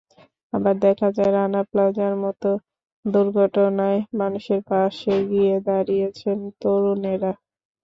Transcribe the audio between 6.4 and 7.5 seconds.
তরুণেরা।